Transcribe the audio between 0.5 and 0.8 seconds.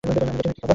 কী খবর?